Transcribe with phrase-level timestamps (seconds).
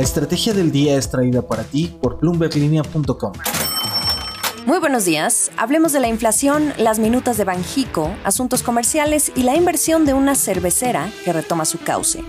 [0.00, 3.32] La estrategia del día es traída para ti por bloomberglinea.com.
[4.64, 5.50] Muy buenos días.
[5.58, 10.36] Hablemos de la inflación, las minutas de Banjico, asuntos comerciales y la inversión de una
[10.36, 12.24] cervecera que retoma su cauce.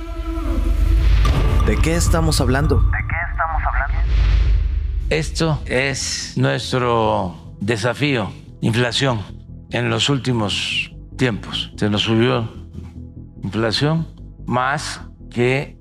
[1.66, 2.76] ¿De qué estamos hablando?
[2.76, 3.98] ¿De qué estamos hablando?
[5.10, 9.22] Esto es nuestro desafío, inflación.
[9.70, 12.52] En los últimos tiempos se nos subió
[13.42, 14.10] inflación
[14.46, 15.00] más
[15.30, 15.81] que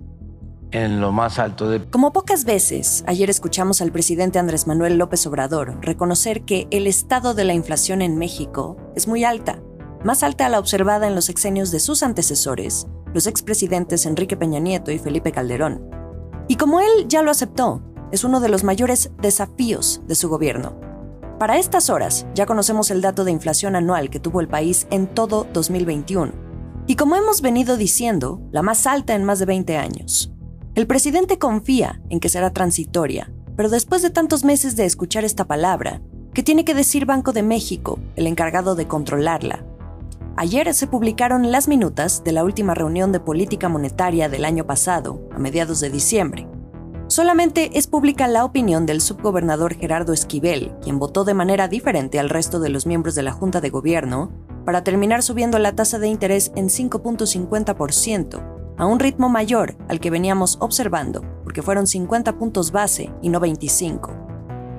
[0.73, 1.85] en lo más alto de...
[1.87, 7.35] Como pocas veces, ayer escuchamos al presidente Andrés Manuel López Obrador reconocer que el estado
[7.35, 9.63] de la inflación en México es muy alta,
[10.05, 14.61] más alta a la observada en los exenios de sus antecesores, los expresidentes Enrique Peña
[14.61, 15.89] Nieto y Felipe Calderón.
[16.49, 20.79] Y como él ya lo aceptó, es uno de los mayores desafíos de su gobierno.
[21.39, 25.07] Para estas horas ya conocemos el dato de inflación anual que tuvo el país en
[25.07, 26.33] todo 2021.
[26.87, 30.33] Y como hemos venido diciendo, la más alta en más de 20 años.
[30.77, 35.45] El presidente confía en que será transitoria, pero después de tantos meses de escuchar esta
[35.45, 36.01] palabra,
[36.33, 39.65] ¿qué tiene que decir Banco de México, el encargado de controlarla?
[40.37, 45.29] Ayer se publicaron las minutas de la última reunión de política monetaria del año pasado,
[45.33, 46.47] a mediados de diciembre.
[47.09, 52.31] Solamente es pública la opinión del subgobernador Gerardo Esquivel, quien votó de manera diferente al
[52.31, 54.31] resto de los miembros de la Junta de Gobierno,
[54.65, 58.50] para terminar subiendo la tasa de interés en 5.50%,
[58.81, 63.39] a un ritmo mayor al que veníamos observando, porque fueron 50 puntos base y no
[63.39, 64.17] 25.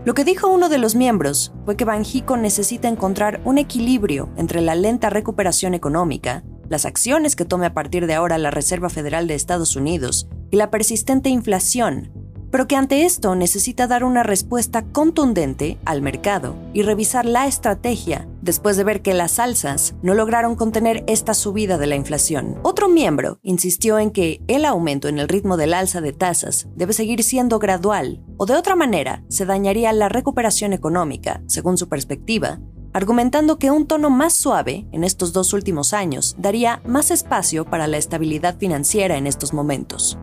[0.03, 4.61] Lo que dijo uno de los miembros fue que Banjico necesita encontrar un equilibrio entre
[4.61, 9.27] la lenta recuperación económica, las acciones que tome a partir de ahora la Reserva Federal
[9.27, 12.11] de Estados Unidos y la persistente inflación
[12.51, 18.27] pero que ante esto necesita dar una respuesta contundente al mercado y revisar la estrategia
[18.41, 22.59] después de ver que las alzas no lograron contener esta subida de la inflación.
[22.63, 26.93] Otro miembro insistió en que el aumento en el ritmo del alza de tasas debe
[26.93, 32.59] seguir siendo gradual o de otra manera se dañaría la recuperación económica, según su perspectiva,
[32.93, 37.87] argumentando que un tono más suave en estos dos últimos años daría más espacio para
[37.87, 40.17] la estabilidad financiera en estos momentos.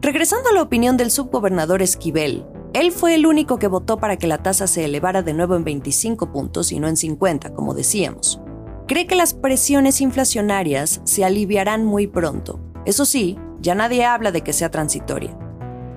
[0.00, 4.26] Regresando a la opinión del subgobernador Esquivel, él fue el único que votó para que
[4.26, 8.40] la tasa se elevara de nuevo en 25 puntos y no en 50, como decíamos.
[8.86, 12.60] Cree que las presiones inflacionarias se aliviarán muy pronto.
[12.84, 15.36] Eso sí, ya nadie habla de que sea transitoria.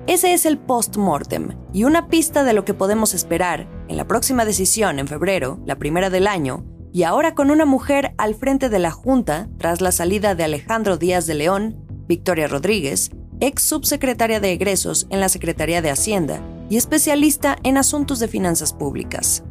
[0.06, 4.44] Ese es el post-mortem y una pista de lo que podemos esperar en la próxima
[4.44, 8.78] decisión en febrero, la primera del año, y ahora con una mujer al frente de
[8.78, 13.10] la Junta tras la salida de Alejandro Díaz de León, Victoria Rodríguez
[13.40, 16.40] ex subsecretaria de egresos en la Secretaría de Hacienda
[16.72, 19.44] y especialista en asuntos de finanzas públicas.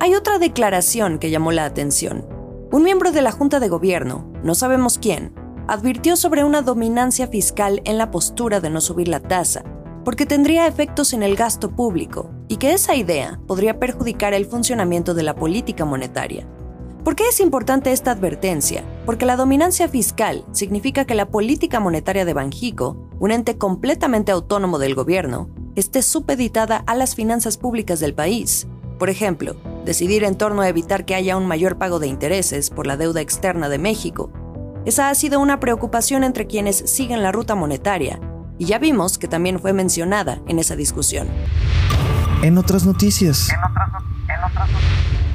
[0.00, 2.26] Hay otra declaración que llamó la atención.
[2.70, 5.32] Un miembro de la Junta de Gobierno, no sabemos quién,
[5.66, 9.64] advirtió sobre una dominancia fiscal en la postura de no subir la tasa,
[10.04, 15.14] porque tendría efectos en el gasto público y que esa idea podría perjudicar el funcionamiento
[15.14, 16.46] de la política monetaria.
[17.02, 18.84] ¿Por qué es importante esta advertencia?
[19.06, 24.78] Porque la dominancia fiscal significa que la política monetaria de Banjico, un ente completamente autónomo
[24.78, 28.66] del gobierno, esté supeditada a las finanzas públicas del país.
[28.98, 32.86] Por ejemplo, decidir en torno a evitar que haya un mayor pago de intereses por
[32.86, 34.30] la deuda externa de México.
[34.84, 38.20] Esa ha sido una preocupación entre quienes siguen la ruta monetaria,
[38.58, 41.28] y ya vimos que también fue mencionada en esa discusión.
[42.42, 43.48] En otras noticias.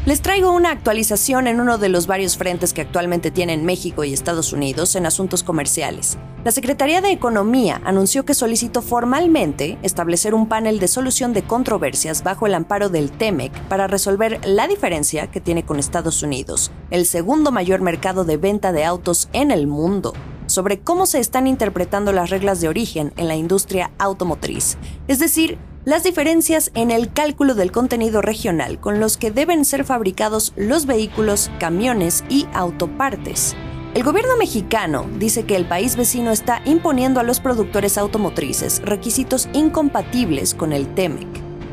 [0.05, 4.13] Les traigo una actualización en uno de los varios frentes que actualmente tienen México y
[4.13, 6.17] Estados Unidos en asuntos comerciales.
[6.47, 12.23] La Secretaría de Economía anunció que solicitó formalmente establecer un panel de solución de controversias
[12.23, 17.05] bajo el amparo del TEMEC para resolver la diferencia que tiene con Estados Unidos, el
[17.05, 20.13] segundo mayor mercado de venta de autos en el mundo
[20.45, 24.77] sobre cómo se están interpretando las reglas de origen en la industria automotriz,
[25.09, 29.83] es decir, las diferencias en el cálculo del contenido regional con los que deben ser
[29.83, 33.53] fabricados los vehículos, camiones y autopartes.
[33.97, 39.49] El gobierno mexicano dice que el país vecino está imponiendo a los productores automotrices requisitos
[39.53, 41.25] incompatibles con el TEMEC.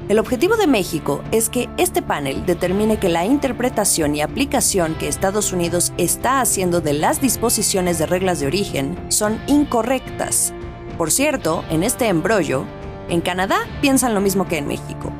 [0.08, 5.06] El objetivo de México es que este panel determine que la interpretación y aplicación que
[5.06, 10.54] Estados Unidos está haciendo de las disposiciones de reglas de origen son incorrectas.
[10.96, 12.64] Por cierto, en este embrollo,
[13.10, 15.12] en Canadá piensan lo mismo que en México.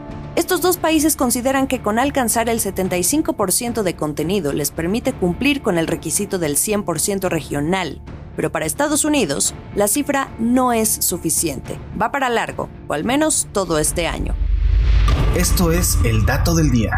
[0.45, 5.79] Estos dos países consideran que con alcanzar el 75% de contenido les permite cumplir con
[5.79, 8.03] el requisito del 100% regional,
[8.37, 11.79] pero para Estados Unidos la cifra no es suficiente.
[11.99, 14.35] Va para largo, o al menos todo este año.
[15.35, 16.93] Esto es el dato del día.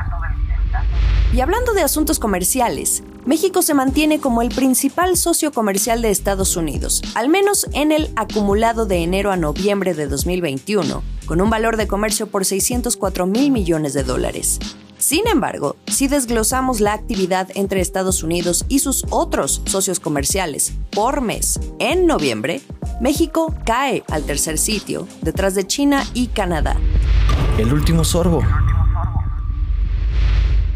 [1.32, 6.56] Y hablando de asuntos comerciales, México se mantiene como el principal socio comercial de Estados
[6.56, 11.76] Unidos, al menos en el acumulado de enero a noviembre de 2021, con un valor
[11.76, 14.60] de comercio por 604 mil millones de dólares.
[14.98, 21.20] Sin embargo, si desglosamos la actividad entre Estados Unidos y sus otros socios comerciales por
[21.20, 22.60] mes en noviembre,
[23.00, 26.76] México cae al tercer sitio, detrás de China y Canadá.
[27.58, 28.44] El último sorbo.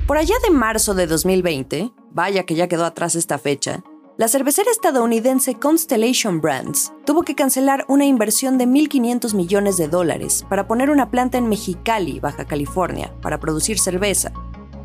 [0.08, 3.82] Por allá de marzo de 2020, vaya que ya quedó atrás esta fecha,
[4.20, 10.44] la cervecera estadounidense Constellation Brands tuvo que cancelar una inversión de 1.500 millones de dólares
[10.48, 14.32] para poner una planta en Mexicali, Baja California, para producir cerveza.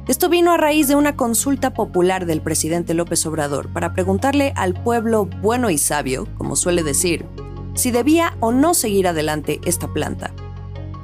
[0.07, 4.73] Esto vino a raíz de una consulta popular del presidente López Obrador para preguntarle al
[4.73, 7.25] pueblo bueno y sabio, como suele decir,
[7.73, 10.33] si debía o no seguir adelante esta planta.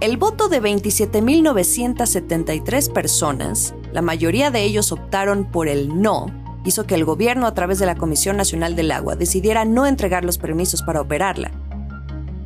[0.02, 6.26] El voto de 27.973 personas, la mayoría de ellos optaron por el no,
[6.66, 10.26] hizo que el gobierno a través de la Comisión Nacional del Agua decidiera no entregar
[10.26, 11.52] los permisos para operarla.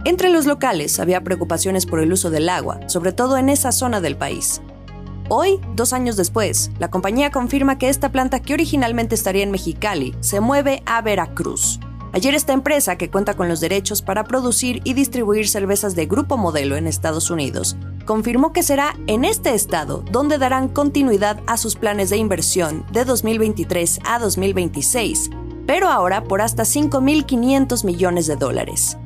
[0.04, 4.02] Entre los locales había preocupaciones por el uso del agua, sobre todo en esa zona
[4.02, 4.62] del país.
[5.30, 10.14] Hoy, dos años después, la compañía confirma que esta planta que originalmente estaría en Mexicali
[10.20, 11.80] se mueve a Veracruz.
[12.16, 16.38] Ayer esta empresa, que cuenta con los derechos para producir y distribuir cervezas de Grupo
[16.38, 17.76] Modelo en Estados Unidos,
[18.06, 23.04] confirmó que será en este estado donde darán continuidad a sus planes de inversión de
[23.04, 25.30] 2023 a 2026,
[25.68, 28.98] pero ahora por hasta 5.500 millones de dólares.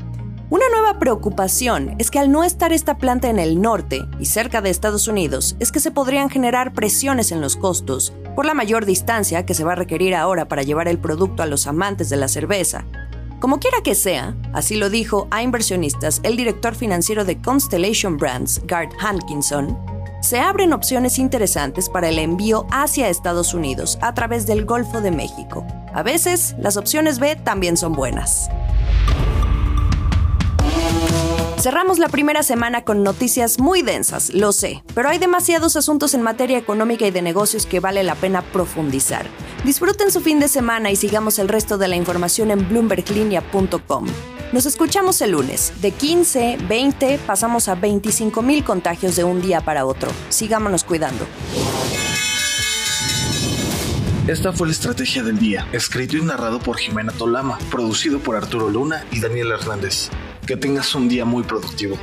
[0.49, 4.61] Una nueva preocupación es que al no estar esta planta en el norte y cerca
[4.61, 8.85] de Estados Unidos, es que se podrían generar presiones en los costos por la mayor
[8.85, 12.17] distancia que se va a requerir ahora para llevar el producto a los amantes de
[12.17, 12.85] la cerveza,
[13.39, 18.61] como quiera que sea, así lo dijo a inversionistas el director financiero de Constellation Brands,
[18.65, 19.77] Gart Hankinson,
[20.21, 25.11] se abren opciones interesantes para el envío hacia Estados Unidos a través del Golfo de
[25.11, 25.65] México.
[25.93, 28.49] A veces, las opciones B también son buenas.
[31.59, 36.21] Cerramos la primera semana con noticias muy densas, lo sé, pero hay demasiados asuntos en
[36.21, 39.25] materia económica y de negocios que vale la pena profundizar.
[39.65, 44.05] Disfruten su fin de semana y sigamos el resto de la información en bloomberglinea.com.
[44.53, 45.73] Nos escuchamos el lunes.
[45.81, 50.09] De 15, 20, pasamos a 25 mil contagios de un día para otro.
[50.29, 51.27] Sigámonos cuidando.
[54.27, 58.69] Esta fue la estrategia del día, escrito y narrado por Jimena Tolama, producido por Arturo
[58.69, 60.09] Luna y Daniel Hernández.
[60.49, 61.95] Que tengas un día muy productivo.